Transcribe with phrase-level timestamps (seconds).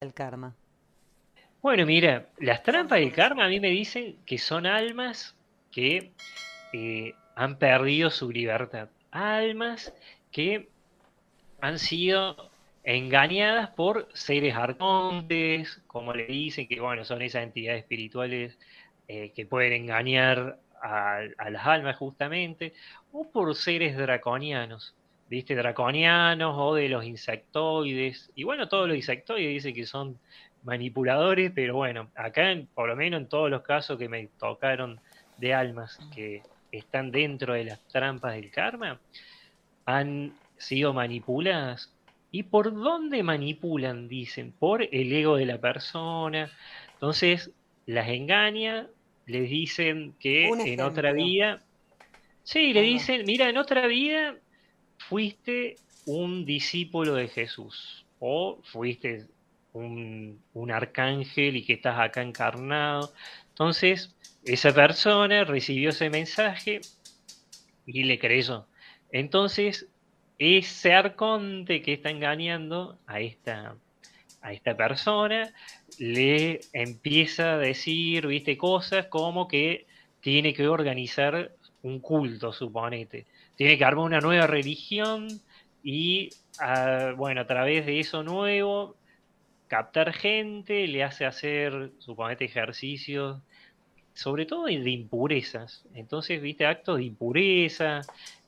[0.00, 0.56] del karma?
[1.60, 5.36] Bueno, mira, las trampas del karma a mí me dicen que son almas
[5.70, 6.12] que
[6.72, 8.88] eh, han perdido su libertad.
[9.10, 9.92] Almas
[10.32, 10.70] que
[11.60, 12.50] han sido
[12.82, 18.58] engañadas por seres arcontes, como le dicen, que bueno, son esas entidades espirituales
[19.06, 21.20] eh, que pueden engañar a,
[21.50, 22.72] las almas justamente,
[23.12, 24.94] o por seres draconianos,
[25.30, 25.54] ¿viste?
[25.54, 28.30] Draconianos o de los insectoides.
[28.34, 30.18] Y bueno, todos los insectoides dicen que son
[30.64, 35.00] manipuladores, pero bueno, acá por lo menos en todos los casos que me tocaron
[35.38, 36.42] de almas que
[36.72, 39.00] están dentro de las trampas del karma,
[39.86, 41.94] han sido manipuladas.
[42.32, 44.08] ¿Y por dónde manipulan?
[44.08, 46.50] Dicen, por el ego de la persona.
[46.94, 47.50] Entonces,
[47.86, 48.88] las engaña,
[49.26, 51.60] les dicen que en otra vida,
[52.42, 54.36] sí, le dicen, mira, en otra vida
[55.08, 59.26] fuiste un discípulo de Jesús o fuiste
[59.72, 60.40] un,
[60.70, 63.12] arcángel y que estás acá encarnado.
[63.48, 66.80] Entonces, esa persona recibió ese mensaje
[67.86, 68.66] y le creyó.
[69.10, 69.88] Entonces,
[70.38, 73.76] ese arconte que está engañando a esta,
[74.42, 75.52] a esta persona
[75.98, 79.86] le empieza a decir, viste, cosas como que
[80.20, 83.26] tiene que organizar un culto, suponete.
[83.60, 85.28] Tiene que armar una nueva religión
[85.82, 86.30] y,
[86.60, 88.96] ah, bueno, a través de eso nuevo,
[89.68, 93.42] captar gente, le hace hacer, suponete, ejercicios,
[94.14, 95.84] sobre todo de impurezas.
[95.92, 98.00] Entonces, viste, actos de impureza.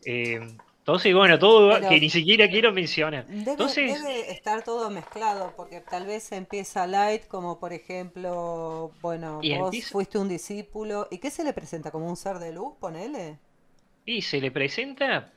[0.06, 0.40] Eh,
[0.78, 3.26] entonces, bueno, todo que ni siquiera quiero mencionar.
[3.26, 9.42] Debe, Entonces, debe estar todo mezclado, porque tal vez empieza light, como por ejemplo, bueno,
[9.58, 11.06] vos fuiste un discípulo.
[11.10, 11.90] ¿Y qué se le presenta?
[11.90, 13.38] ¿Como un ser de luz, ponele?
[14.04, 15.32] Y se le presenta,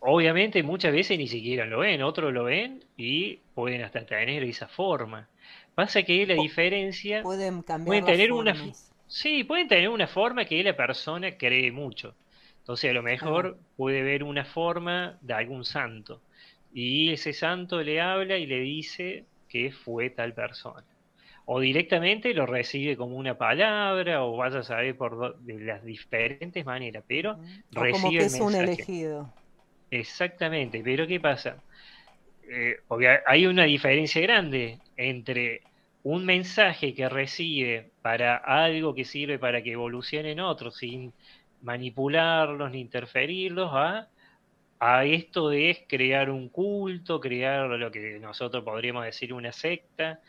[0.00, 4.68] obviamente muchas veces ni siquiera lo ven, otros lo ven y pueden hasta tener esa
[4.68, 5.28] forma.
[5.74, 7.22] Pasa que la diferencia...
[7.22, 8.54] Pueden cambiar pueden tener una...
[9.08, 12.14] Sí, pueden tener una forma que la persona cree mucho.
[12.58, 16.20] Entonces a lo mejor puede ver una forma de algún santo
[16.74, 20.84] y ese santo le habla y le dice que fue tal persona.
[21.46, 26.64] O directamente lo recibe como una palabra o vaya a saber por de las diferentes
[26.66, 27.38] maneras, pero
[27.70, 29.32] recibe como que es un elegido.
[29.90, 31.62] Exactamente, pero ¿qué pasa?
[32.48, 32.76] Eh,
[33.26, 35.62] hay una diferencia grande entre
[36.02, 41.12] un mensaje que recibe para algo que sirve para que evolucionen otros sin
[41.62, 44.08] manipularlos ni interferirlos a,
[44.78, 50.20] a esto de crear un culto, crear lo que nosotros podríamos decir una secta,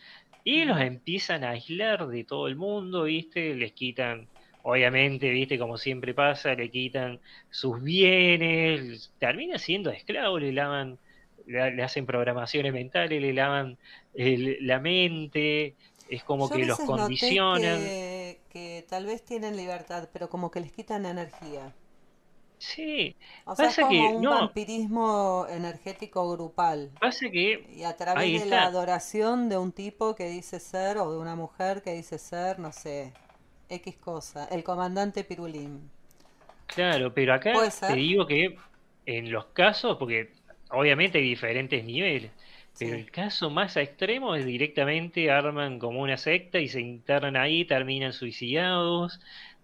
[0.48, 3.54] y los empiezan a aislar de todo el mundo, ¿viste?
[3.54, 4.30] Les quitan,
[4.64, 5.60] obviamente, ¿viste?
[5.60, 7.20] Como siempre pasa, le quitan
[7.50, 11.00] sus bienes, termina siendo esclavo, le lavan,
[11.48, 13.78] le, hacen programaciones mentales, le lavan
[14.14, 15.76] la mente,
[16.10, 17.82] es como que los condicionan.
[17.82, 21.74] Que, tal vez tienen libertad, pero como que les quitan energía.
[22.60, 26.90] Sí, o sea, es como un vampirismo energético grupal.
[27.00, 31.12] Pasa que y a través de la adoración de un tipo que dice ser o
[31.12, 33.14] de una mujer que dice ser, no sé,
[33.70, 35.90] X cosa, el comandante Pirulín.
[36.66, 37.54] Claro, pero acá
[37.88, 38.58] te digo que
[39.06, 40.32] en los casos, porque
[40.72, 42.32] obviamente hay diferentes niveles.
[42.80, 47.66] Pero el caso más extremo es directamente arman como una secta y se internan ahí,
[47.66, 49.20] terminan suicidados.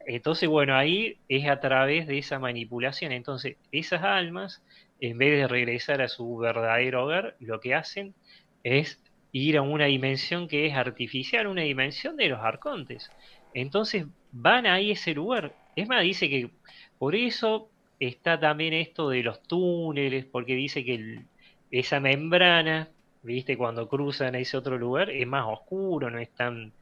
[0.08, 3.12] Entonces, bueno, ahí es a través de esa manipulación.
[3.12, 4.64] Entonces, esas almas,
[5.00, 8.16] en vez de regresar a su verdadero hogar, lo que hacen
[8.63, 13.13] es ir a una dimensión que es artificial, una dimensión de los arcontes.
[13.53, 15.56] Entonces, van ahí a ese lugar.
[15.75, 16.52] Es más, dice que
[16.97, 21.25] por eso está también esto de los túneles, porque dice que
[21.72, 22.94] esa membrana
[23.24, 23.58] ¿viste?
[23.58, 26.74] Cuando cruzan a ese otro lugar es más oscuro, no es tan,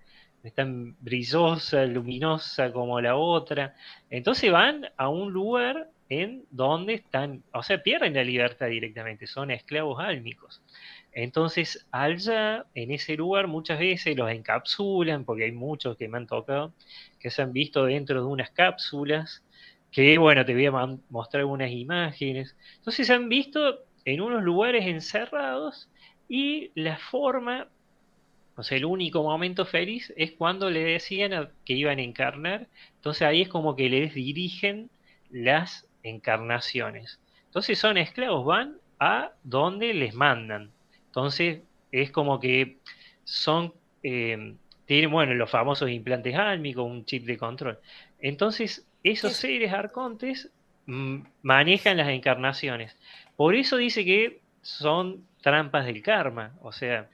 [0.55, 3.75] tan brillosa, luminosa como la otra.
[4.09, 9.51] Entonces van a un lugar en donde están, o sea, pierden la libertad directamente, son
[9.51, 10.61] esclavos álmicos.
[11.13, 16.27] Entonces, allá, en ese lugar, muchas veces los encapsulan, porque hay muchos que me han
[16.27, 16.73] tocado,
[17.19, 19.43] que se han visto dentro de unas cápsulas,
[19.91, 20.71] que, bueno, te voy a
[21.09, 22.55] mostrar unas imágenes.
[22.77, 25.89] Entonces, se han visto en unos lugares encerrados
[26.27, 27.67] y la forma,
[28.61, 32.67] o sea, el único momento feliz es cuando le decían que iban a encarnar.
[32.97, 34.91] Entonces ahí es como que les dirigen
[35.31, 37.19] las encarnaciones.
[37.47, 40.69] Entonces son esclavos, van a donde les mandan.
[41.07, 41.61] Entonces
[41.91, 42.77] es como que
[43.23, 43.73] son,
[44.03, 44.53] eh,
[44.85, 47.79] tienen, bueno, los famosos implantes álmicos, un chip de control.
[48.19, 50.51] Entonces esos seres arcontes
[50.85, 52.95] mm, manejan las encarnaciones.
[53.35, 56.53] Por eso dice que son trampas del karma.
[56.61, 57.09] O sea,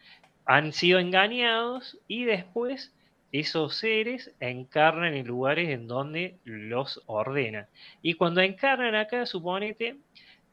[0.48, 2.94] han sido engañados y después
[3.34, 7.68] esos seres encarnan en lugares en donde los ordenan.
[8.02, 9.98] Y cuando encarnan acá, suponete,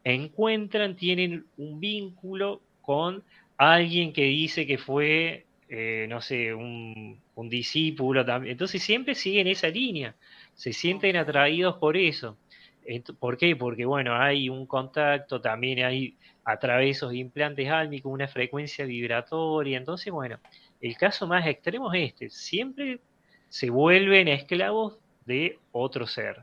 [0.03, 3.23] encuentran, tienen un vínculo con
[3.57, 8.53] alguien que dice que fue, eh, no sé, un, un discípulo también.
[8.53, 10.17] Entonces siempre siguen esa línea,
[10.55, 12.37] se sienten atraídos por eso.
[13.19, 13.57] ¿Por qué?
[13.57, 18.85] Porque, bueno, hay un contacto, también hay a través de esos implantes álmicos una frecuencia
[18.85, 19.79] vibratoria.
[19.79, 20.39] Entonces, bueno,
[20.81, 22.31] el caso más extremo es este.
[22.31, 23.01] Siempre
[23.49, 26.43] se vuelven esclavos de otro ser,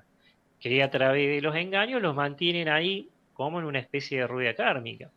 [0.59, 4.53] que a través de los engaños los mantienen ahí como en una especie de rueda
[4.55, 5.09] kármica.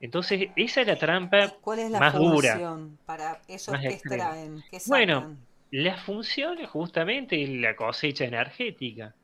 [0.00, 2.98] Entonces, esa es la trampa ¿Cuál es la más función dura.
[3.06, 5.36] Para esos que extraen, bueno,
[5.70, 9.14] la función es justamente la cosecha energética,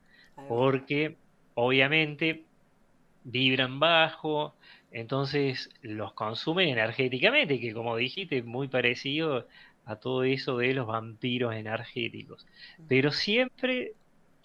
[0.47, 1.17] porque
[1.59, 2.43] obviamente
[3.23, 4.55] vibran bajo,
[4.91, 9.45] entonces los consumen energéticamente, que como dijiste, muy parecido
[9.85, 12.47] a todo eso de los vampiros energéticos.
[12.87, 13.93] Pero siempre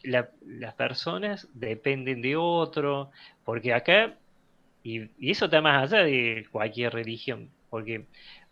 [0.02, 3.11] las personas dependen de otro,
[3.44, 4.19] porque acá,
[4.82, 8.06] y, y, eso está más allá de cualquier religión, porque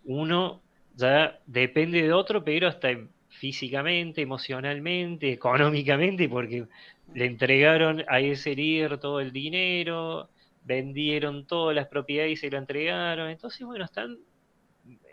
[0.05, 0.63] uno
[0.97, 2.89] ya depende de otro, pero hasta
[3.29, 6.67] físicamente, emocionalmente, económicamente, porque
[7.15, 10.29] le entregaron a ese líder todo el dinero,
[10.65, 13.29] vendieron todas las propiedades y se lo entregaron.
[13.31, 14.19] Entonces, bueno, están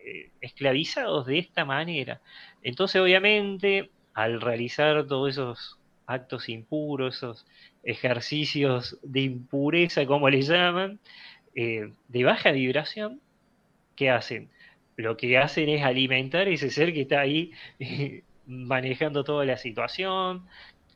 [0.06, 2.22] eh, esclavizados de esta manera.
[2.64, 7.46] Entonces, obviamente, al realizar todos esos actos impuros, esos
[7.84, 11.00] ejercicios de impureza, como le llaman,
[11.56, 13.22] eh, de baja vibración,
[13.96, 14.50] ¿qué hacen?
[14.96, 17.52] Lo que hacen es alimentar ese ser que está ahí
[18.46, 20.48] manejando toda la situación,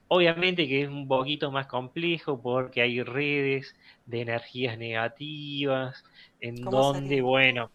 [0.08, 6.04] Obviamente que es un poquito más complejo porque hay redes de energías negativas
[6.40, 7.72] en donde, bueno...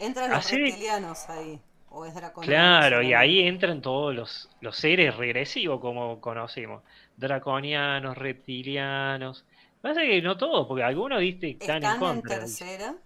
[0.00, 1.60] Entran los reptilianos ahí.
[1.88, 2.12] ¿O es
[2.42, 6.82] claro, y ahí entran todos los, los seres regresivos como conocemos.
[7.16, 9.46] Draconianos, reptilianos.
[9.80, 12.34] Pasa que no todos, porque algunos viste están, en contra.
[12.34, 12.96] en tercera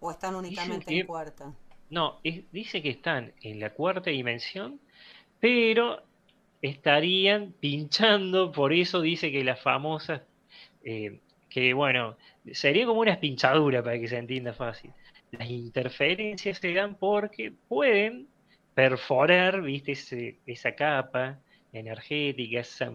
[0.00, 1.54] o están únicamente en cuarta?
[1.88, 4.80] No, dice que están en la cuarta dimensión,
[5.40, 6.02] pero
[6.62, 10.22] estarían pinchando, por eso dice que las famosas,
[10.84, 12.16] eh, que bueno,
[12.52, 14.92] sería como una pinchadura para que se entienda fácil.
[15.32, 18.28] Las interferencias se dan porque pueden
[18.74, 21.38] perforar, viste, esa capa
[21.72, 22.92] energética, esa,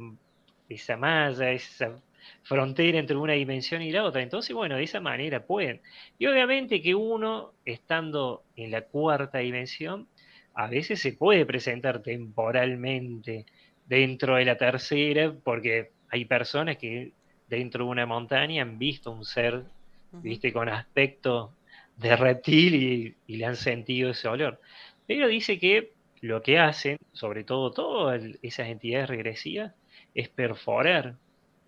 [0.69, 2.01] esa malla, esa
[2.43, 4.21] frontera entre una dimensión y la otra.
[4.21, 5.81] Entonces, bueno, de esa manera pueden.
[6.17, 10.07] Y obviamente que uno, estando en la cuarta dimensión,
[10.53, 13.45] a veces se puede presentar temporalmente
[13.85, 17.11] dentro de la tercera, porque hay personas que
[17.47, 19.63] dentro de una montaña han visto un ser,
[20.11, 21.53] viste, con aspecto
[21.97, 24.59] de reptil y, le han sentido ese olor.
[25.07, 29.73] Pero dice que lo que hacen, sobre todo todas esas entidades regresivas,
[30.13, 31.15] es perforar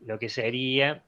[0.06, 1.03] lo que sería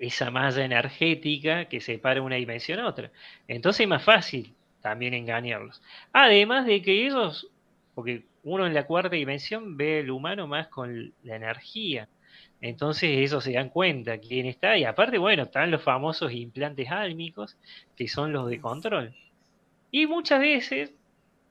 [0.00, 3.10] esa malla energética que separa una dimensión a otra.
[3.48, 4.54] Entonces es más fácil
[4.88, 5.82] también engañarlos.
[6.12, 7.48] Además de que ellos,
[7.94, 12.08] porque uno en la cuarta dimensión ve el humano más con la energía,
[12.60, 17.56] entonces ellos se dan cuenta quién está, y aparte, bueno, están los famosos implantes álmicos,
[17.96, 19.14] que son los de control.
[19.90, 20.92] Y muchas veces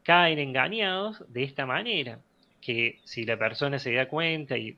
[0.03, 2.19] caen engañados de esta manera,
[2.59, 4.75] que si la persona se da cuenta y,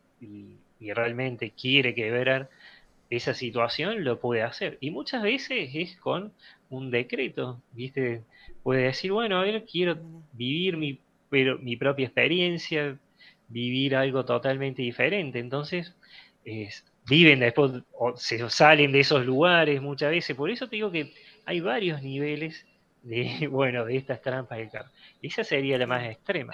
[0.80, 2.50] y realmente quiere que ver
[3.10, 4.78] esa situación, lo puede hacer.
[4.82, 6.34] Y muchas veces es con
[6.70, 8.24] un decreto, ¿viste?
[8.64, 9.98] puede decir, bueno, a ver, quiero
[10.34, 11.00] vivir mi,
[11.30, 12.98] pero, mi propia experiencia,
[13.48, 15.40] vivir algo totalmente diferente.
[15.40, 15.96] Entonces,
[17.08, 20.36] viven después, o se salen de esos lugares muchas veces.
[20.36, 21.14] Por eso te digo que
[21.46, 22.66] hay varios niveles
[23.04, 24.92] de, bueno, de estas trampas de carne.
[25.22, 26.54] Esa sería la más extrema.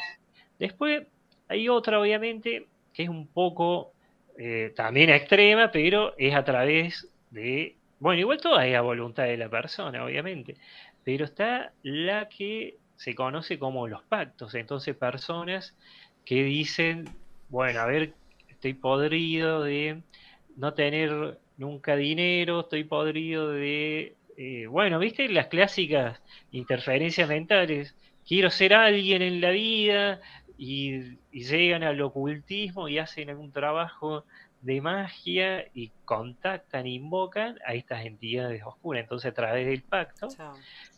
[0.57, 1.05] Después
[1.47, 3.91] hay otra, obviamente, que es un poco
[4.37, 9.37] eh, también extrema, pero es a través de, bueno, igual toda es a voluntad de
[9.37, 10.55] la persona, obviamente,
[11.03, 14.55] pero está la que se conoce como los pactos.
[14.55, 15.75] Entonces, personas
[16.25, 17.05] que dicen,
[17.49, 18.13] bueno, a ver,
[18.49, 20.01] estoy podrido de
[20.57, 27.95] no tener nunca dinero, estoy podrido de, eh, bueno, viste las clásicas interferencias mentales,
[28.27, 30.19] quiero ser alguien en la vida
[30.57, 34.25] y, y llegan al ocultismo y hacen algún trabajo
[34.61, 39.03] de magia y contactan, invocan a estas entidades oscuras.
[39.03, 40.27] Entonces, a través del pacto,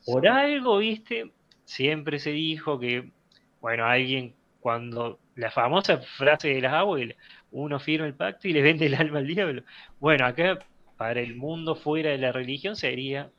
[0.06, 1.32] por algo, viste,
[1.66, 3.12] siempre se dijo que,
[3.60, 7.18] bueno, alguien cuando la famosa frase de las abuelas,
[7.52, 9.64] uno firma el pacto y le vende el alma al diablo.
[10.00, 10.60] Bueno, acá
[10.96, 13.30] para el mundo fuera de la religión sería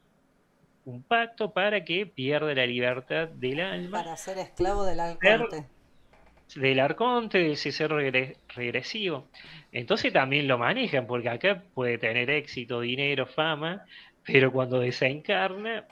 [0.84, 4.02] un pacto para que pierda la libertad del alma.
[4.02, 5.66] Para ser esclavo del arconte.
[6.54, 9.28] Del arconte, de ese ser regresivo.
[9.70, 13.84] Entonces también lo manejan, porque acá puede tener éxito, dinero, fama,
[14.24, 15.86] pero cuando desencarna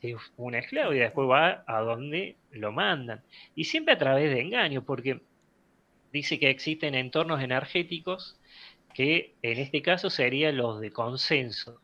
[0.00, 3.22] es un esclavo y después va a donde lo mandan.
[3.54, 5.20] Y siempre a través de engaños, porque
[6.12, 8.38] dice que existen entornos energéticos
[8.94, 11.80] que en este caso serían los de consenso,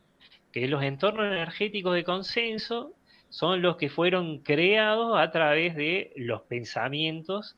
[0.52, 2.92] que los entornos energéticos de consenso
[3.28, 7.56] son los que fueron creados a través de los pensamientos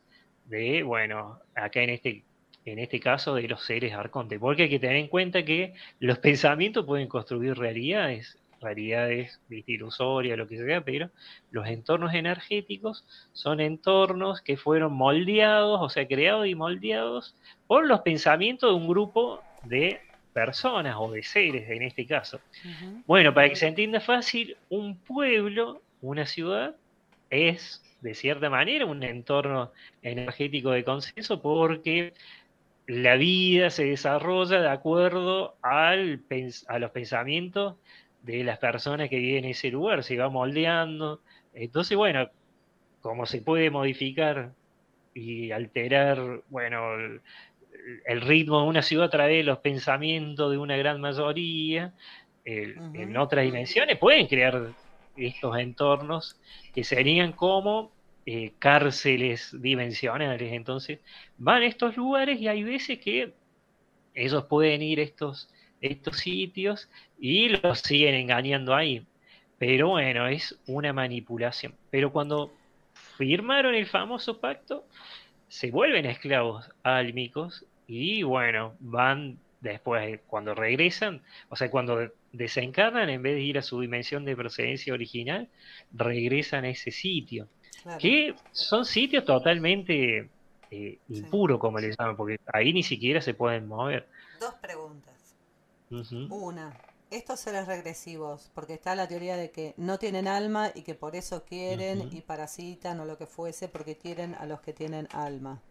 [0.49, 2.25] de, bueno, acá en este,
[2.65, 6.19] en este caso de los seres arcontes, porque hay que tener en cuenta que los
[6.21, 11.11] pensamientos pueden construir realidades, realidades ilusorias, lo que sea, pero
[11.51, 17.37] los entornos energéticos son entornos que fueron moldeados, o sea, creados y moldeados
[17.67, 20.01] por los pensamientos de un grupo de
[20.33, 22.41] personas o de seres en este caso.
[23.07, 26.77] Bueno, para que se entienda fácil, un pueblo, una ciudad,
[27.31, 32.15] es de cierta manera un entorno energético de consenso porque
[32.87, 36.23] la vida se desarrolla de acuerdo al,
[36.69, 37.75] a los pensamientos
[38.23, 41.21] de las personas que viven en ese lugar, se va moldeando.
[41.53, 42.31] Entonces, bueno,
[43.01, 44.53] como se puede modificar
[45.13, 46.95] y alterar, bueno,
[48.07, 51.93] el, ritmo de una ciudad a través de los pensamientos de una gran mayoría,
[52.45, 54.71] en otras dimensiones pueden crear
[55.17, 56.41] estos entornos
[56.73, 57.96] que serían como
[58.27, 60.53] eh, cárceles dimensionales.
[60.53, 61.01] Entonces,
[61.39, 63.33] van a estos lugares y hay veces que
[64.15, 65.49] ellos pueden ir a estos
[65.81, 69.07] estos sitios y los siguen engañando ahí.
[69.59, 71.75] Pero bueno, es una manipulación.
[71.91, 72.53] Pero cuando
[73.17, 74.87] firmaron el famoso pacto,
[75.49, 83.23] se vuelven esclavos álmicos y bueno, van después, cuando regresan, o sea, cuando desencarnan, en
[83.23, 85.49] vez de ir a su dimensión de procedencia original,
[85.93, 87.49] regresan a ese sitio.
[87.99, 90.29] Que son sitios totalmente
[90.71, 94.09] eh, impuros, como les llaman, porque ahí ni siquiera se pueden mover.
[94.41, 95.15] Dos preguntas.
[96.31, 96.77] Una,
[97.11, 101.15] estos seres regresivos, porque está la teoría de que no tienen alma y que por
[101.15, 105.63] eso quieren y parasitan o lo que fuese, porque quieren a los que tienen alma.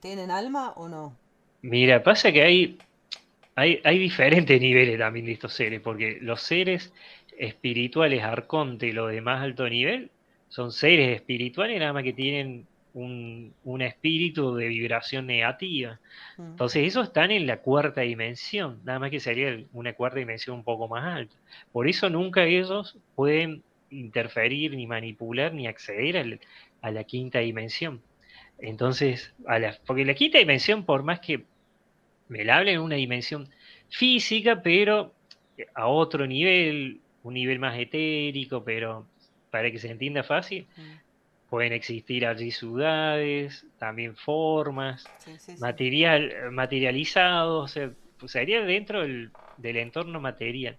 [0.00, 1.16] ¿Tienen alma o no?
[1.62, 2.78] Mira, pasa que hay,
[3.54, 6.92] hay, hay diferentes niveles también de estos seres, porque los seres
[7.38, 10.10] espirituales arconte y los de más alto nivel
[10.50, 16.00] son seres espirituales nada más que tienen un, espíritu de vibración negativa.
[16.36, 16.42] Mm.
[16.50, 20.64] Entonces, esos están en la cuarta dimensión, nada más que sería una cuarta dimensión un
[20.64, 21.36] poco más alta.
[21.72, 26.38] Por eso nunca ellos pueden interferir, ni manipular, ni acceder
[26.82, 28.02] a la, quinta dimensión.
[28.58, 31.44] Entonces, a la, porque la quinta dimensión, por más que
[32.28, 33.48] me la hablen en una dimensión
[33.88, 35.14] física, pero
[35.74, 39.06] a otro nivel, un nivel más etérico, pero
[39.50, 40.66] para que se entienda fácil.
[41.48, 45.04] Pueden existir allí ciudades, también formas,
[45.58, 47.76] material, materializados,
[48.26, 50.76] sería dentro del, entorno material.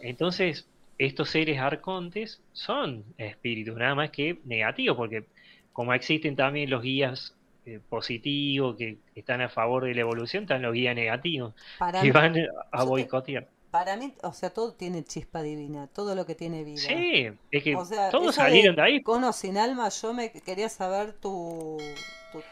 [0.00, 5.24] Entonces, estos seres arcontes son espíritus, nada más que negativos, porque
[5.72, 7.34] como existen también los guías
[7.66, 11.52] eh, positivos que están a favor de la evolución, están los guías negativos
[12.00, 12.34] que van
[12.70, 13.48] a boicotear.
[13.76, 16.78] Para mí, o sea, todo tiene chispa divina, todo lo que tiene vida.
[16.78, 17.76] Sí, es que
[18.10, 19.02] todos salieron de, ahí.
[19.02, 21.76] Con o sin alma, yo me quería saber tu,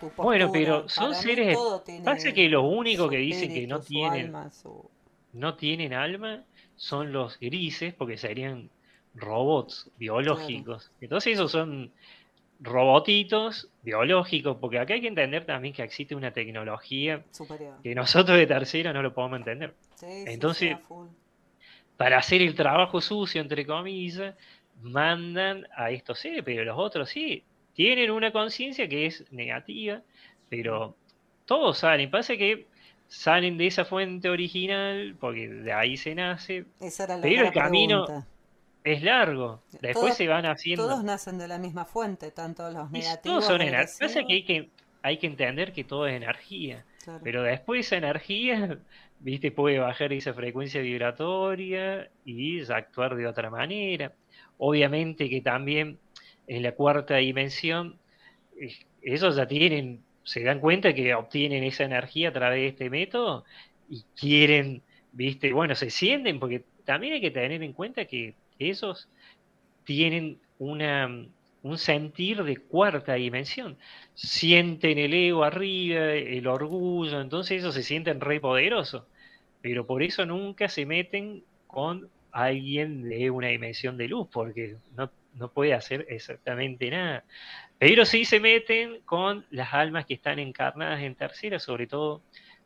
[0.00, 1.57] tu, Bueno, pero son seres.
[2.04, 4.35] Pasa que los únicos que dicen que no tienen,
[5.33, 6.45] no tienen alma
[6.76, 8.69] son los grises, porque serían
[9.14, 10.90] robots biológicos.
[11.00, 11.90] Entonces, esos son
[12.61, 17.23] robotitos biológicos, porque acá hay que entender también que existe una tecnología
[17.83, 19.75] que nosotros de tercera no lo podemos entender.
[20.03, 20.77] Entonces,
[21.97, 24.35] para hacer el trabajo sucio, entre comillas,
[24.83, 27.45] mandan a estos seres, pero los otros sí,
[27.75, 30.01] tienen una conciencia que es negativa,
[30.49, 30.97] pero
[31.45, 32.11] todos salen.
[32.11, 32.67] Pasa que
[33.09, 36.65] salen de esa fuente original, porque de ahí se nace,
[37.23, 38.25] pero el camino
[38.85, 39.62] es largo.
[39.81, 40.87] Después se van haciendo.
[40.87, 43.23] Todos nacen de la misma fuente, tanto los negativos.
[43.23, 43.97] Todos son energía.
[43.99, 44.71] Pasa que hay, que
[45.03, 46.85] hay que entender que todo es energía.
[47.23, 48.79] Pero después esa energía
[49.25, 49.50] ¿viste?
[49.50, 54.12] Puede bajar esa frecuencia vibratoria y actuar de otra manera.
[54.59, 55.99] Obviamente que también
[56.47, 57.97] en la cuarta dimensión,
[59.03, 63.45] ellos ya tienen, se dan cuenta que obtienen esa energía a través de este método
[63.88, 65.55] y quieren, ¿viste?
[65.55, 69.09] Bueno, se sienten, porque también hay que tener en cuenta que esos
[69.85, 71.09] tienen una,
[71.63, 73.77] un sentir de cuarta dimensión.
[74.15, 79.05] Sienten el ego arriba, el orgullo, entonces ellos se sienten re poderosos
[79.65, 85.11] pero por eso nunca se meten con alguien de una dimensión de luz, porque no,
[85.33, 87.25] no puede hacer exactamente nada.
[87.79, 92.21] Pero sí se meten con las almas que están encarnadas en tercera, sobre todo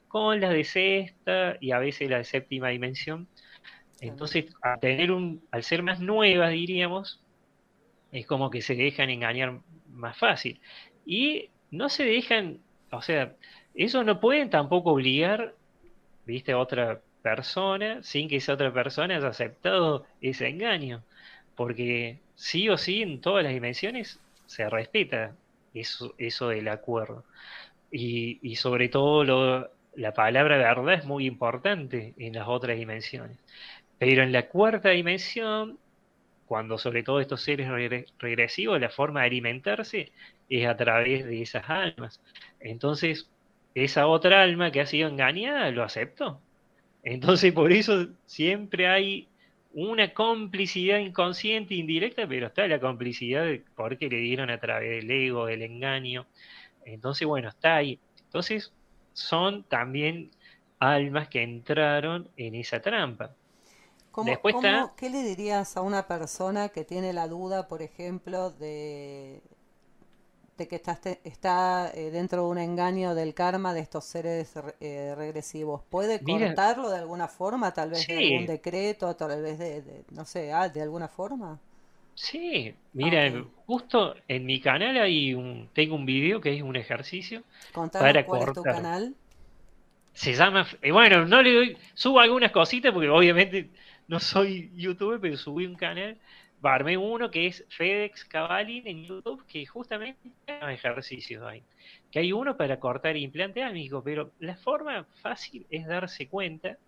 [0.09, 3.28] con las de sexta y a veces la de séptima dimensión.
[4.00, 7.20] Entonces, al tener un, al ser más nuevas, diríamos,
[8.12, 10.60] es como que se dejan engañar más fácil.
[11.06, 13.34] Y no se dejan, o sea,
[13.74, 15.54] eso no pueden tampoco obligar,
[16.26, 21.02] viste, a otra persona sin que esa otra persona haya aceptado ese engaño.
[21.56, 25.36] Porque sí o sí, en todas las dimensiones se respeta
[25.74, 27.24] eso, eso del acuerdo.
[27.90, 33.38] Y, y sobre todo lo, la palabra verdad es muy importante en las otras dimensiones.
[33.98, 35.78] Pero en la cuarta dimensión,
[36.46, 37.68] cuando sobre todo estos seres
[38.18, 40.12] regresivos, la forma de alimentarse
[40.48, 42.20] es a través de esas almas.
[42.60, 43.28] Entonces,
[43.74, 46.40] esa otra alma que ha sido engañada lo aceptó.
[47.02, 49.28] Entonces, por eso siempre hay
[49.72, 55.46] una complicidad inconsciente, indirecta, pero está la complicidad porque le dieron a través del ego,
[55.46, 56.26] del engaño.
[56.84, 57.98] Entonces, bueno, está ahí.
[58.24, 58.72] Entonces,
[59.12, 60.30] son también
[60.78, 63.34] almas que entraron en esa trampa.
[64.96, 69.40] ¿Qué le dirías a una persona que tiene la duda, por ejemplo, de,
[70.56, 75.14] de que está, está eh, dentro de un engaño del karma de estos seres eh,
[75.16, 75.82] regresivos?
[75.88, 77.72] ¿Puede cortarlo de alguna forma?
[77.72, 81.60] Tal vez de algún decreto, tal vez de, no sé, ah, de alguna forma.
[82.14, 83.32] Sí, mira,
[83.66, 87.44] justo en mi canal hay un, tengo un video que es un ejercicio
[87.96, 88.48] para cuál cortar.
[88.48, 89.16] es tu canal.
[90.12, 93.70] Se llama, eh, bueno, no le doy, subo algunas cositas porque obviamente
[94.08, 96.18] no soy youtuber, pero subí un canal,
[96.62, 101.62] armé uno que es FedEx Cavalin en YouTube, que justamente hay ejercicios ahí.
[102.10, 106.78] Que hay uno para cortar implante álmico, pero la forma fácil es darse cuenta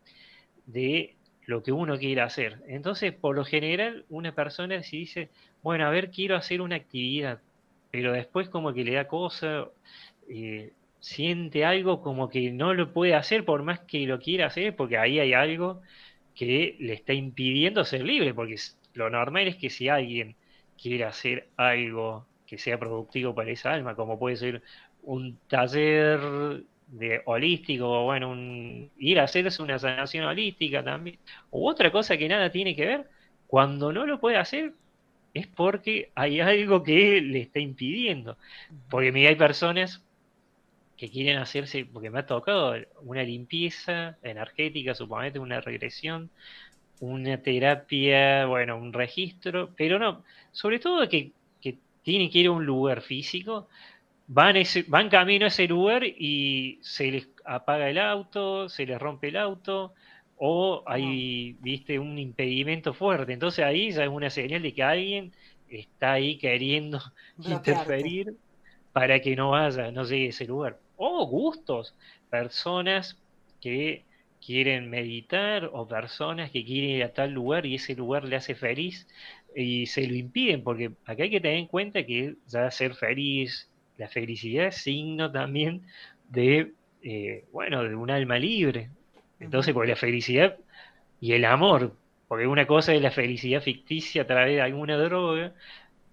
[0.66, 1.14] de
[1.46, 2.62] lo que uno quiere hacer.
[2.66, 5.30] Entonces, por lo general, una persona si dice,
[5.62, 7.40] bueno, a ver, quiero hacer una actividad,
[7.90, 9.68] pero después como que le da cosa,
[10.28, 14.76] eh, siente algo como que no lo puede hacer por más que lo quiera hacer,
[14.76, 15.82] porque ahí hay algo
[16.34, 18.56] que le está impidiendo ser libre, porque
[18.94, 20.36] lo normal es que si alguien
[20.80, 24.62] quiere hacer algo que sea productivo para esa alma, como puede ser
[25.02, 26.20] un taller
[26.88, 31.18] de holístico, o bueno, un, ir a hacerse una sanación holística también,
[31.50, 33.08] u otra cosa que nada tiene que ver,
[33.46, 34.74] cuando no lo puede hacer
[35.34, 38.36] es porque hay algo que le está impidiendo.
[38.88, 40.04] Porque mira, hay personas
[41.00, 46.28] que quieren hacerse, porque me ha tocado una limpieza energética, suponete una regresión,
[47.00, 51.32] una terapia, bueno, un registro, pero no, sobre todo que,
[51.62, 53.66] que tienen que ir a un lugar físico,
[54.26, 58.98] van, ese, van camino a ese lugar y se les apaga el auto, se les
[58.98, 59.94] rompe el auto,
[60.36, 63.32] o hay, viste, un impedimento fuerte.
[63.32, 65.32] Entonces ahí ya es una señal de que alguien
[65.70, 67.00] está ahí queriendo
[67.38, 68.36] interferir
[68.92, 71.94] para que no vaya, no llegue a ese lugar o gustos,
[72.28, 73.18] personas
[73.60, 74.04] que
[74.44, 78.54] quieren meditar o personas que quieren ir a tal lugar y ese lugar le hace
[78.54, 79.08] feliz
[79.56, 83.70] y se lo impiden, porque acá hay que tener en cuenta que ya ser feliz,
[83.96, 85.82] la felicidad es signo también
[86.28, 88.90] de, eh, bueno, de un alma libre.
[89.40, 90.56] Entonces, porque la felicidad
[91.20, 91.96] y el amor,
[92.28, 95.54] porque una cosa es la felicidad ficticia a través de alguna droga,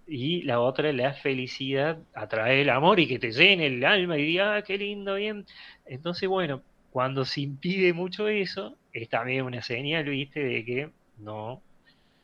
[0.07, 4.17] y la otra la felicidad a través del amor y que te llene el alma
[4.17, 5.45] y diga, ah, qué lindo, bien.
[5.85, 11.61] Entonces, bueno, cuando se impide mucho eso, es también una señal, viste, de que no,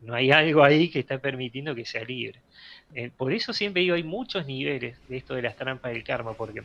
[0.02, 2.40] no hay algo ahí que está permitiendo que sea libre.
[2.96, 6.34] Eh, por eso siempre digo, hay muchos niveles de esto de las trampas del karma,
[6.34, 6.64] porque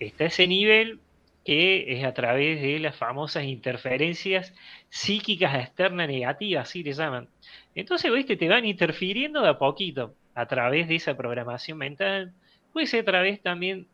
[0.00, 1.00] está ese nivel
[1.44, 4.52] que es a través de las famosas interferencias
[4.88, 7.28] psíquicas externas negativas, así le llaman.
[7.74, 12.32] Entonces, viste, te van interfiriendo de a poquito a través de esa programación mental,
[12.72, 13.86] puede ser a través también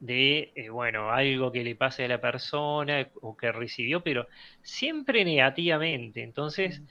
[0.00, 4.26] de, eh, bueno, algo que le pase a la persona o que recibió, pero
[4.62, 6.22] siempre negativamente.
[6.22, 6.82] Entonces,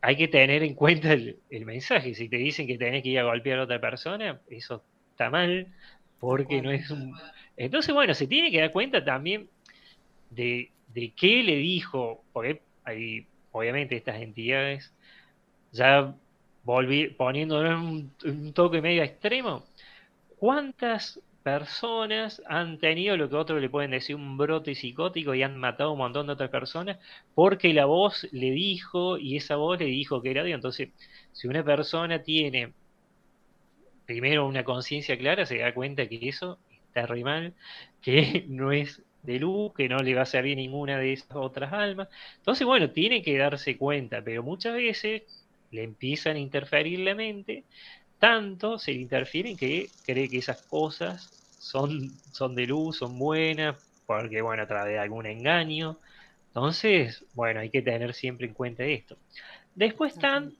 [0.00, 2.14] hay que tener en cuenta el, mensaje.
[2.14, 5.68] Si te dicen que tenés que ir a golpear a otra persona, eso está mal,
[6.20, 7.14] porque no es un...
[7.56, 9.48] Entonces, bueno, se tiene que dar cuenta también
[10.30, 14.92] de, de qué le dijo, porque hay, obviamente estas entidades
[15.72, 16.14] ya
[16.64, 19.64] volví, poniéndolo en un, toque medio extremo,
[20.38, 25.56] ¿cuántas personas han tenido lo que otros le pueden decir un brote psicótico y han
[25.56, 26.98] matado a un montón de otras personas
[27.34, 30.56] porque la voz le dijo y esa voz le dijo que era Dios?
[30.56, 30.90] Entonces,
[31.32, 32.72] si una persona tiene
[34.06, 37.54] primero una conciencia clara, se da cuenta que eso está re mal,
[38.02, 41.72] que no es de luz que no le va a servir ninguna de esas otras
[41.72, 42.08] almas.
[42.38, 45.22] Entonces, bueno, tiene que darse cuenta, pero muchas veces
[45.72, 47.64] le empiezan a interferir la mente,
[48.18, 53.76] tanto se le interfieren que cree que esas cosas son, son de luz, son buenas,
[54.06, 55.98] porque, bueno, a través de algún engaño.
[56.48, 59.16] Entonces, bueno, hay que tener siempre en cuenta esto.
[59.74, 60.52] Después están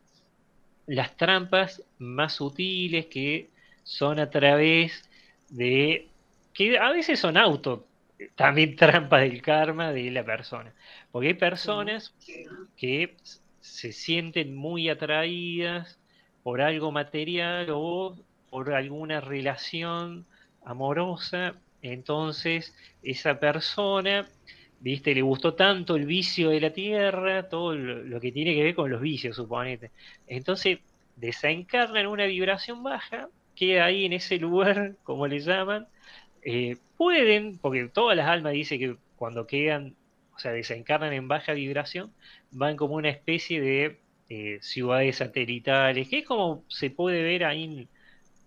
[0.86, 3.50] las trampas más sutiles que
[3.84, 5.08] son a través
[5.50, 6.08] de
[6.54, 7.86] que a veces son auto
[8.34, 10.72] también trampas del karma de la persona.
[11.10, 12.14] Porque hay personas
[12.76, 13.16] que
[13.62, 15.98] se sienten muy atraídas
[16.42, 18.16] por algo material o
[18.50, 20.26] por alguna relación
[20.64, 24.28] amorosa, entonces esa persona,
[24.80, 28.74] viste, le gustó tanto el vicio de la tierra, todo lo, que tiene que ver
[28.74, 29.90] con los vicios, suponete.
[30.26, 30.80] Entonces
[31.16, 35.86] desencarna en una vibración baja, queda ahí en ese lugar, como le llaman,
[36.42, 39.94] eh, pueden, porque todas las almas dicen que cuando quedan,
[40.34, 42.12] o sea, desencarnan en baja vibración,
[42.50, 47.88] van como una especie de eh, ciudades satelitales, que es como se puede ver ahí,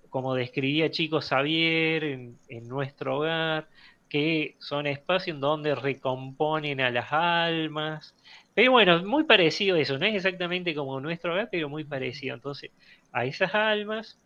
[0.10, 3.68] como describía Chico Xavier en, nuestro hogar,
[4.10, 8.16] que son espacios en donde recomponen a las almas.
[8.56, 12.36] Pero bueno, muy parecido a eso, no es exactamente como nuestro hogar, pero muy parecido.
[12.36, 12.72] Entonces,
[13.12, 14.18] a esas almas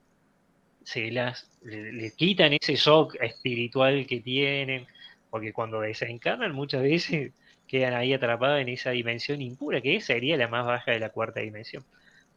[0.83, 4.87] se las le, quitan ese shock espiritual que tienen,
[5.29, 7.33] porque cuando desencarnan muchas veces
[7.69, 11.39] quedan ahí atrapados en esa dimensión impura, que sería la más baja de la cuarta
[11.39, 11.85] dimensión.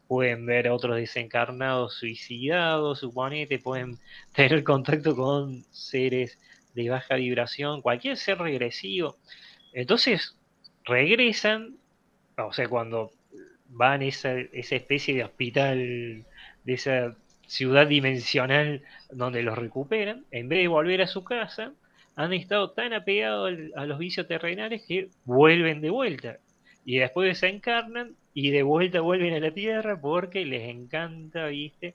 [0.06, 3.98] Pueden ver a otros desencarnados suicidados, suponete, pueden
[4.34, 6.38] tener contacto con seres
[6.74, 9.16] de baja vibración, cualquier ser regresivo.
[9.72, 10.36] Entonces,
[10.84, 11.78] regresan,
[12.36, 13.12] o sea, cuando
[13.68, 16.26] van a esa, esa especie de hospital,
[16.64, 17.16] de esa
[17.46, 21.72] ciudad dimensional donde los recuperan, en vez de volver a su casa,
[22.16, 26.38] han estado tan apegados a los vicios terrenales que vuelven de vuelta.
[26.84, 31.94] Y después se encarnan y de vuelta vuelven a la tierra porque les encanta, viste,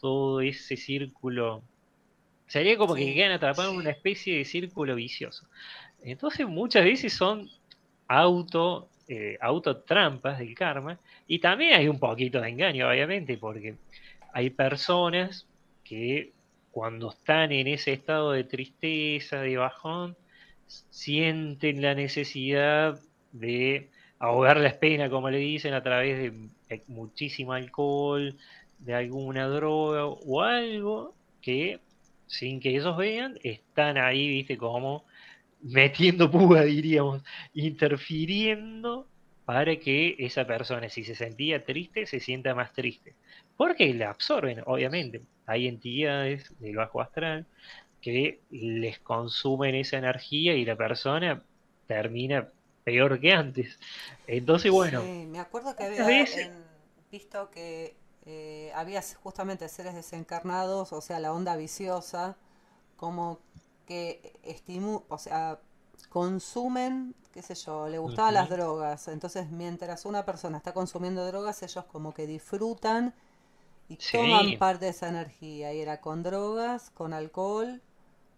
[0.00, 1.62] todo ese círculo.
[2.46, 5.46] Sería como que quedan atrapados en una especie de círculo vicioso.
[6.02, 7.48] Entonces muchas veces son
[8.06, 13.74] auto, eh, autotrampas del karma y también hay un poquito de engaño, obviamente, porque
[14.32, 15.46] hay personas
[15.82, 16.32] que
[16.76, 20.14] cuando están en ese estado de tristeza, de bajón,
[20.66, 23.00] sienten la necesidad
[23.32, 28.36] de ahogar las penas, como le dicen, a través de muchísimo alcohol,
[28.78, 31.80] de alguna droga o algo que,
[32.26, 35.06] sin que ellos vean, están ahí, viste, como
[35.62, 37.22] metiendo puga, diríamos,
[37.54, 39.08] interfiriendo
[39.46, 43.14] para que esa persona, si se sentía triste, se sienta más triste
[43.56, 45.22] porque la absorben, obviamente.
[45.46, 47.46] Hay entidades del bajo astral
[48.00, 51.42] que les consumen esa energía y la persona
[51.86, 52.48] termina
[52.84, 53.78] peor que antes.
[54.26, 55.02] Entonces, bueno.
[55.02, 56.26] Sí, me acuerdo que había
[57.10, 62.36] visto que eh, había justamente seres desencarnados, o sea, la onda viciosa,
[62.96, 63.40] como
[63.86, 65.60] que estimu o sea,
[66.08, 69.08] consumen, qué sé yo, le gustaban las drogas.
[69.08, 73.14] Entonces, mientras una persona está consumiendo drogas, ellos como que disfrutan
[73.88, 75.72] y toman parte de esa energía.
[75.72, 77.80] Y era con drogas, con alcohol,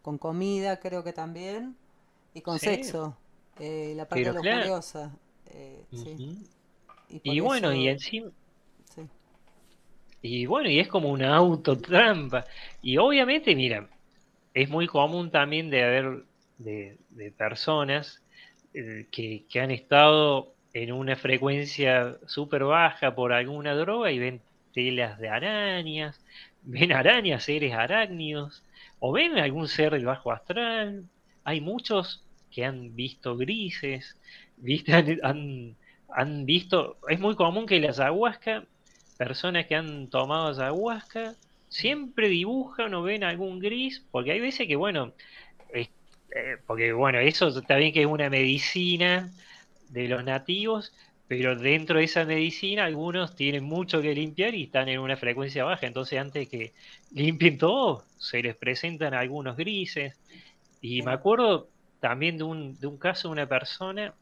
[0.02, 1.76] con comida, creo que también,
[2.34, 3.16] y con sexo.
[3.58, 4.80] Eh, la parte Pero
[5.50, 5.82] eh,
[7.22, 8.30] Y, bueno, y encima.
[10.20, 12.44] Y bueno, y es como una autotrampa.
[12.82, 13.88] Y obviamente, mira,
[14.52, 16.24] es muy común también de haber
[16.58, 16.98] de,
[17.36, 18.22] personas
[18.74, 24.40] eh, que, que han estado en una frecuencia súper baja por alguna droga y ven
[24.72, 26.20] telas de arañas,
[26.62, 28.62] ven arañas, seres arácnidos,
[29.00, 31.04] o ven algún ser del bajo astral.
[31.44, 34.16] Hay muchos que han visto grises.
[35.22, 35.76] Han,
[36.08, 38.64] han, visto, es muy común que las ayahuasca,
[39.16, 41.36] personas que han tomado ayahuasca,
[41.68, 45.12] siempre dibujan o ven algún gris, porque hay veces que, bueno,
[46.34, 49.32] eh, porque bueno, eso bien que es una medicina
[49.88, 50.92] de los nativos,
[51.28, 55.62] pero dentro de esa medicina algunos tienen mucho que limpiar y están en una frecuencia
[55.62, 56.72] baja, entonces antes que
[57.12, 60.18] limpien todo, se les presentan algunos grises.
[60.80, 61.68] Y me acuerdo
[62.00, 64.14] también de un, de un caso de una persona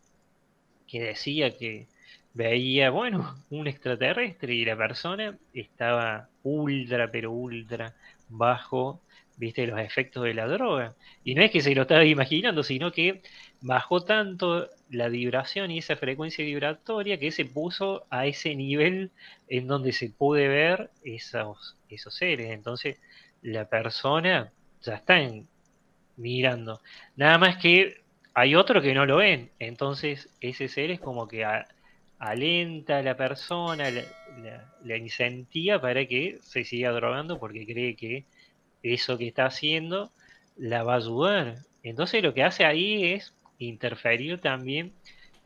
[0.89, 1.87] que decía que
[2.35, 7.95] veía, bueno, un extraterrestre y la persona estaba ultra, pero ultra
[8.29, 9.01] bajo
[9.37, 10.95] viste, los efectos de la droga.
[11.25, 13.23] Y no es que se lo estaba imaginando, sino que
[13.61, 19.11] bajó tanto la vibración y esa frecuencia vibratoria que se puso a ese nivel
[19.49, 22.51] en donde se puede ver esos, esos seres.
[22.51, 22.99] Entonces
[23.43, 25.19] la persona ya está
[26.17, 26.81] mirando.
[27.17, 28.03] Nada más que
[28.35, 29.51] hay otro que no lo ven.
[29.59, 31.45] Entonces ese ser es como que
[32.19, 38.25] alenta a la persona, la, incentiva para que se siga drogando porque cree que
[38.95, 40.11] eso que está haciendo
[40.57, 41.59] la va a ayudar.
[41.83, 44.93] Entonces lo que hace ahí es interferir también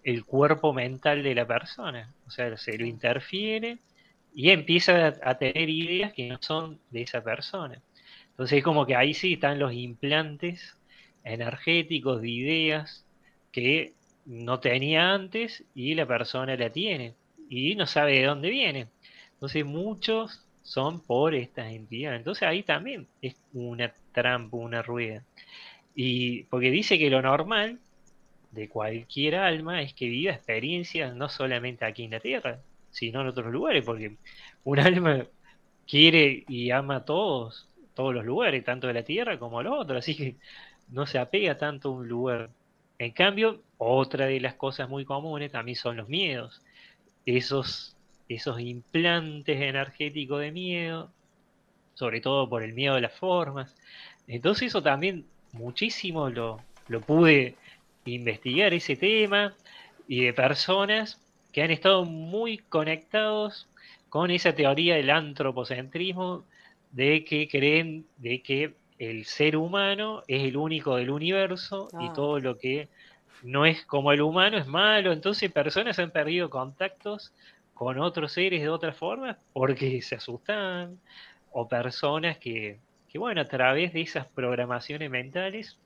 [0.02, 2.12] el cuerpo mental de la persona.
[2.26, 3.78] O sea, se lo interfiere
[4.34, 7.80] y empieza a, tener ideas que no son de esa persona.
[8.30, 10.76] Entonces es como que ahí sí están los implantes
[11.24, 13.04] energéticos de ideas
[13.52, 13.92] que
[14.24, 17.14] no tenía antes y la persona la tiene
[17.48, 18.88] y no sabe de dónde viene.
[19.34, 22.18] Entonces muchos son por estas entidades.
[22.18, 25.22] Entonces ahí también es una trampa, una rueda.
[25.94, 27.78] Y porque dice que lo normal
[28.52, 33.28] de cualquier alma es que viva experiencias no solamente aquí en la Tierra, sino en
[33.28, 34.16] otros lugares, porque
[34.64, 35.26] un alma
[35.86, 39.98] quiere y ama a todos, todos los lugares, tanto de la Tierra como los otros,
[39.98, 40.36] así que
[40.88, 42.50] no se apega tanto a un lugar.
[42.98, 46.62] En cambio, otra de las cosas muy comunes también son los miedos.
[47.24, 47.96] Esos,
[48.34, 51.10] esos implantes energéticos de miedo,
[51.94, 53.74] sobre todo por el miedo a las formas.
[54.28, 57.56] Entonces eso también muchísimo lo, lo pude
[58.04, 59.54] investigar ese tema
[60.06, 61.20] y de personas
[61.52, 63.68] que han estado muy conectados
[64.08, 66.44] con esa teoría del antropocentrismo
[66.92, 72.12] de que creen de que el ser humano es el único del universo y ah.
[72.14, 72.88] todo lo que
[73.42, 75.12] no es como el humano es malo.
[75.12, 77.32] Entonces personas han perdido contactos
[77.80, 81.00] con otros seres de otra forma porque se asustan
[81.50, 85.78] o personas que, que bueno, a través de esas programaciones mentales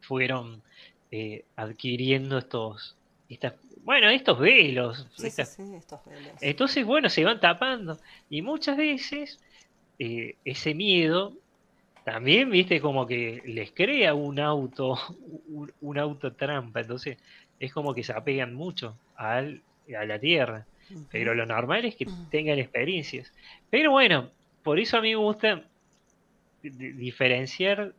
[0.00, 0.62] fueron
[1.10, 2.96] eh, adquiriendo estos,
[3.28, 5.08] estas, bueno, estos velos.
[6.40, 7.98] Entonces, bueno, se van tapando.
[8.30, 9.40] Y muchas veces
[9.98, 11.32] eh, ese miedo
[12.04, 14.96] también, viste, como que les crea un auto,
[15.80, 17.18] un, auto trampa, entonces
[17.58, 19.62] es como que se apegan mucho al,
[19.98, 20.64] a la tierra.
[21.10, 23.32] Pero lo normal es que tengan experiencias.
[23.70, 24.30] Pero bueno,
[24.62, 25.64] por eso a mí me gusta
[26.62, 27.94] diferenciar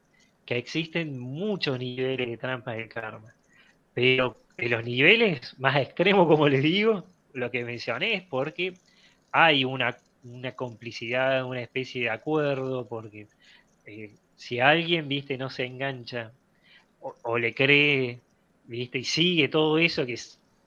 [0.45, 3.34] que existen muchos niveles de trampas del karma.
[3.93, 8.73] Pero en los niveles más extremos, como les digo, lo que mencioné es porque
[9.32, 13.28] hay una, una complicidad, una especie de acuerdo, porque
[13.86, 16.32] eh, si alguien, viste, no se engancha
[17.02, 18.19] o, le cree,
[18.65, 20.17] viste, y sigue todo eso que,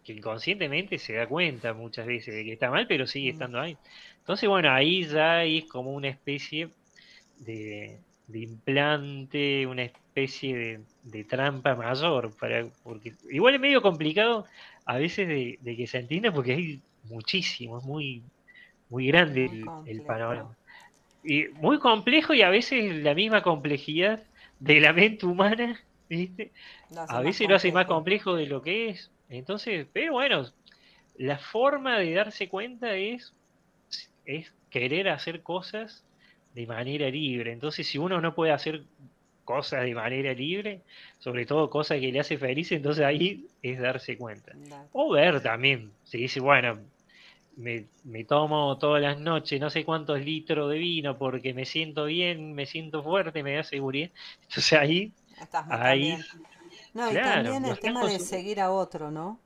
[0.04, 3.34] que inconscientemente se da cuenta muchas veces de que está mal, pero sigue mm.
[3.34, 3.76] estando ahí.
[4.18, 6.70] Entonces, bueno, ahí ya es como una especie
[7.38, 7.98] de,
[8.32, 14.46] implante, una especie de, trampa mayor, para, porque igual es medio complicado
[14.84, 18.22] a veces de, que se entienda porque hay muchísimo, es muy,
[18.88, 20.56] muy grande el panorama
[21.24, 24.22] y muy complejo y a veces la misma complejidad
[24.60, 26.52] de la mente humana, ¿viste?
[27.08, 29.10] a veces lo hace más complejo de lo que es.
[29.28, 30.44] Entonces, pero bueno,
[31.16, 33.32] la forma de darse cuenta es,
[34.24, 36.04] es querer hacer cosas
[36.54, 37.52] de manera libre.
[37.52, 38.82] Entonces, si uno no puede hacer
[39.44, 40.80] cosas de manera libre,
[41.18, 44.52] sobre todo cosas que le hace feliz, entonces ahí es darse cuenta.
[44.92, 46.78] O ver también, si dice, bueno,
[47.56, 52.06] me, me, tomo todas las noches no sé cuántos litros de vino porque me siento
[52.06, 54.11] bien, me siento fuerte, me da seguridad.
[54.42, 55.12] Entonces ahí...
[55.68, 56.18] ahí
[56.94, 59.38] no, y también el tema de seguir a otro, ¿no?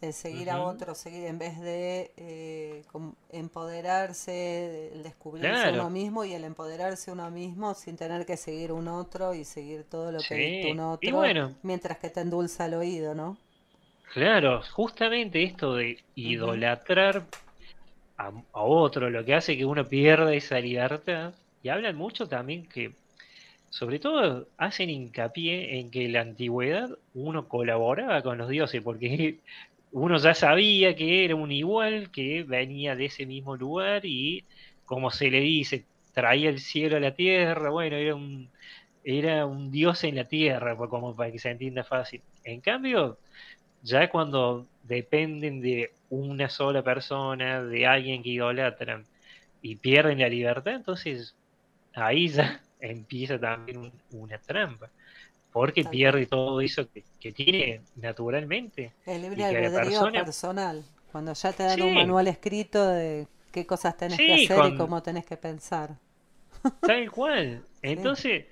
[0.00, 2.82] El seguir a otro, seguir en vez de eh,
[3.30, 8.88] empoderarse, el descubrirse uno mismo y el empoderarse uno mismo sin tener que seguir un
[8.88, 13.14] otro y seguir todo lo que dice un otro, mientras que te endulza el oído,
[13.14, 13.38] ¿no?
[14.12, 17.24] Claro, justamente esto de idolatrar
[18.16, 21.34] a, otro, lo que hace que uno pierda esa libertad.
[21.62, 22.92] Y hablan mucho también que,
[23.74, 29.40] sobre todo, hacen hincapié en que en la antigüedad uno colaboraba con los dioses, porque
[29.92, 34.44] uno ya sabía que era un igual, que venía de ese mismo lugar y,
[34.84, 38.48] como se le dice, traía el cielo a la tierra, bueno, era un,
[39.02, 42.22] era un dios en la tierra, pues, como para que se entienda fácil.
[42.44, 43.18] En cambio,
[43.82, 49.04] ya cuando dependen de una sola persona, de alguien que idolatran
[49.62, 51.34] y pierden la libertad, entonces
[51.94, 54.90] ahí ya empieza también una trampa.
[55.52, 56.86] Porque pierde todo eso
[57.20, 58.92] que, tiene naturalmente.
[59.06, 60.84] El libre albedrío personal.
[61.12, 65.00] Cuando ya te dan un manual escrito de qué cosas tenés que hacer y cómo
[65.00, 65.90] tenés que pensar.
[66.80, 67.62] Tal cual.
[67.82, 68.46] Entonces,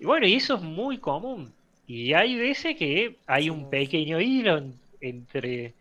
[0.00, 1.52] bueno, y eso es muy común.
[1.88, 4.62] Y hay veces que hay un pequeño hilo
[5.00, 5.74] entre,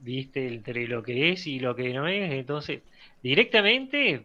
[0.00, 2.32] viste, entre lo que es y lo que no es.
[2.32, 2.80] Entonces,
[3.22, 4.22] directamente,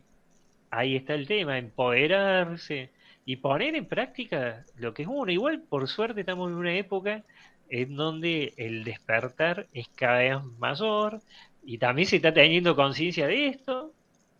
[0.71, 2.89] ahí está el tema, empoderarse
[3.29, 5.31] y poner en práctica lo que es uno.
[5.31, 7.23] Igual, por suerte, estamos en una época
[7.69, 11.21] en donde el despertar es cada vez mayor
[11.63, 13.93] y también se está teniendo conciencia de esto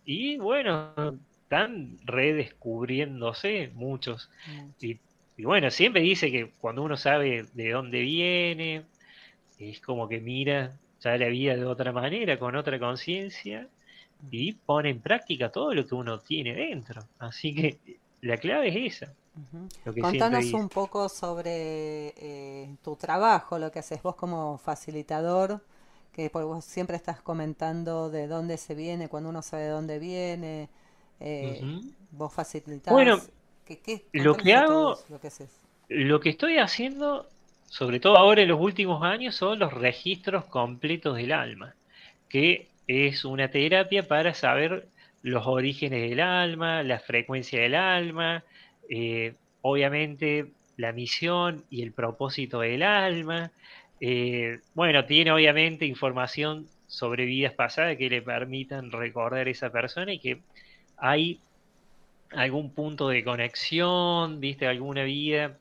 [0.04, 0.92] y bueno,
[1.40, 4.28] están redescubriéndose muchos.
[4.80, 4.98] Y,
[5.38, 8.86] bueno, siempre dice que cuando uno sabe de dónde viene,
[9.60, 13.68] es como que mira ya la vida de otra manera, con otra conciencia,
[14.32, 17.02] y pone en práctica todo lo que uno tiene dentro.
[17.20, 17.78] Así que
[18.22, 19.12] la clave es esa.
[20.00, 25.62] Contanos un poco sobre eh, tu trabajo, lo que haces vos como facilitador,
[26.12, 30.68] que vos siempre estás comentando de dónde se viene, cuando uno sabe de dónde viene,
[31.20, 31.62] eh,
[32.10, 32.92] vos facilitas.
[32.92, 33.20] Bueno,
[34.12, 35.30] lo que hago, lo que,
[35.88, 37.26] lo que estoy haciendo,
[37.66, 41.74] sobre todo ahora en los últimos años, son los registros completos del alma,
[42.28, 44.88] que es una terapia para saber
[45.22, 48.44] los orígenes del alma, la frecuencia del alma,
[48.88, 53.50] eh, obviamente la misión y el propósito del alma.
[54.00, 60.12] Eh, bueno, tiene obviamente información sobre vidas pasadas que le permitan recordar a esa persona
[60.12, 60.40] y que
[60.96, 61.40] hay
[62.32, 65.58] algún punto de conexión, viste, alguna vida.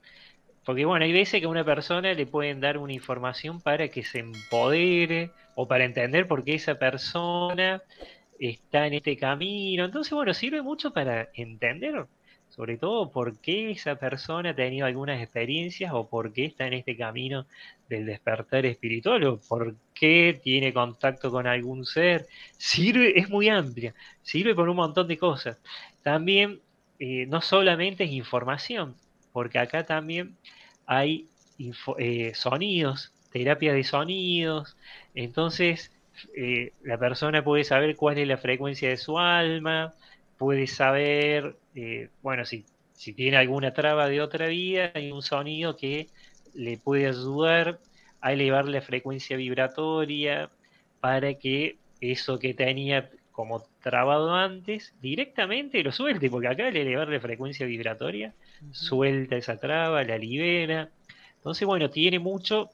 [0.65, 4.03] Porque bueno, hay veces que a una persona le pueden dar una información para que
[4.03, 7.81] se empodere o para entender por qué esa persona
[8.39, 9.85] está en este camino.
[9.85, 12.07] Entonces, bueno, sirve mucho para entender
[12.49, 16.73] sobre todo por qué esa persona ha tenido algunas experiencias o por qué está en
[16.73, 17.45] este camino
[17.87, 22.27] del despertar espiritual o por qué tiene contacto con algún ser.
[22.57, 25.57] Sirve, es muy amplia, sirve por un montón de cosas.
[26.03, 26.59] También
[26.99, 28.95] eh, no solamente es información,
[29.31, 30.35] porque acá también
[30.85, 31.27] hay
[31.97, 34.75] eh, sonidos, terapia de sonidos,
[35.13, 35.91] entonces
[36.35, 39.93] eh, la persona puede saber cuál es la frecuencia de su alma,
[40.37, 45.75] puede saber, eh, bueno, si, si tiene alguna traba de otra vida, hay un sonido
[45.75, 46.07] que
[46.53, 47.79] le puede ayudar
[48.21, 50.49] a elevar la frecuencia vibratoria
[50.99, 57.07] para que eso que tenía como trabado antes, directamente lo suelte, porque acá al elevar
[57.07, 58.33] la frecuencia vibratoria,
[58.71, 60.89] suelta esa traba, la libera.
[61.37, 62.69] Entonces, bueno, tiene mucho,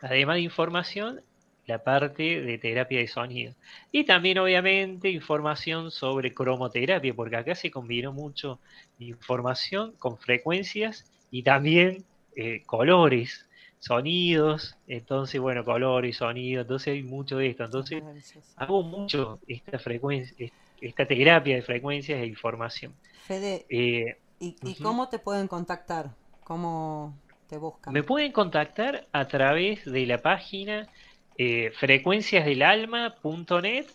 [0.00, 1.20] además de información,
[1.66, 3.54] la parte de terapia de sonido.
[3.92, 8.60] Y también, obviamente, información sobre cromoterapia, porque acá se combinó mucho
[8.98, 12.04] información con frecuencias y también
[12.36, 13.48] eh, colores,
[13.78, 14.76] sonidos.
[14.86, 17.64] Entonces, bueno, colores, sonidos, entonces hay mucho de esto.
[17.64, 18.02] Entonces,
[18.56, 20.50] hago mucho esta frecuencia,
[20.80, 22.94] esta terapia de frecuencias e información.
[23.24, 26.14] Fede, eh, ¿y, cómo te pueden contactar?
[26.44, 27.92] ¿Cómo te buscan?
[27.92, 30.88] Me pueden contactar a través de la página
[31.38, 33.86] eh, frecuenciasdelalma.net.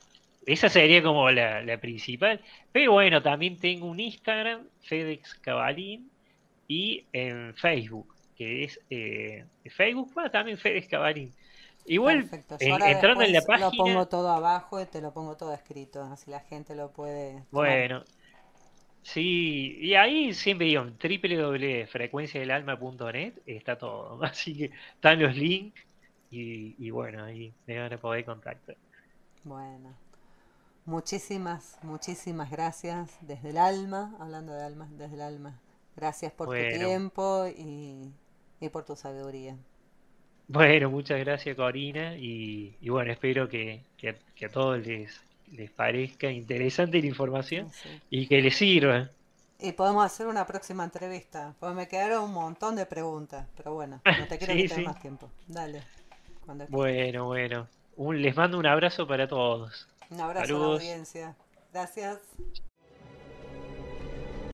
[0.46, 2.40] Esa sería como la, principal.
[2.72, 6.10] Pero bueno, también tengo un Instagram, FedEx Cabalín,
[6.68, 11.32] y en Facebook, que es eh, Facebook, también FedEx Cabalín.
[11.86, 12.28] Igual,
[12.60, 13.70] entrando en la página.
[13.70, 17.44] Lo pongo todo abajo y te lo pongo todo escrito, así la gente lo puede.
[17.52, 18.04] Bueno,
[19.02, 24.24] sí, y ahí siempre digo, www.frecuenciadelalma.net está todo.
[24.32, 25.84] Así que están los links
[26.32, 28.78] y, bueno, ahí me van a poder contactar.
[29.44, 29.94] Bueno,
[30.86, 35.60] muchísimas, muchísimas gracias desde el alma, hablando de alma, desde el alma.
[35.96, 38.14] Gracias por tu tiempo y,
[38.72, 39.58] por tu sabiduría.
[40.48, 43.84] Bueno, muchas gracias Corina y, bueno, espero que,
[44.44, 45.20] a todos les,
[45.52, 47.70] les parezca interesante la información
[48.10, 49.10] y que les sirva.
[49.60, 54.02] Y podemos hacer una próxima entrevista, porque me quedaron un montón de preguntas, pero bueno,
[54.04, 55.30] no te quiero quitar más tiempo.
[55.48, 55.84] Dale.
[56.70, 57.68] Bueno, bueno.
[57.96, 59.88] Un, les mando un abrazo para todos.
[60.10, 61.36] Un abrazo a la audiencia.
[61.72, 62.20] Gracias.